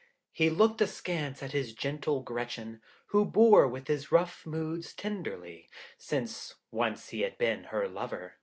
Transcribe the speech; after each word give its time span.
He 0.31 0.49
looked 0.49 0.81
askance 0.81 1.43
at 1.43 1.51
his 1.51 1.75
gentle 1.75 2.23
Gretchen, 2.23 2.81
who 3.09 3.23
bore 3.23 3.67
with 3.67 3.87
his 3.87 4.11
rough 4.11 4.47
moods 4.47 4.95
tenderly, 4.95 5.69
since 5.95 6.55
once 6.71 7.09
he 7.09 7.21
had 7.21 7.37
been 7.37 7.65
her 7.65 7.87
lover. 7.87 8.37